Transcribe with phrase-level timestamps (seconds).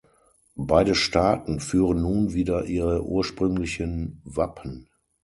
[0.55, 4.89] Beide Staaten führen nun wieder ihre ursprünglichen Wappen.